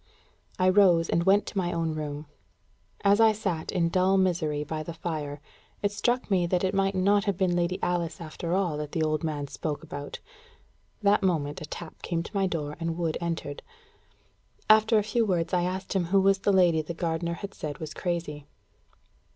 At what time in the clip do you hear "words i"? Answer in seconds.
15.23-15.65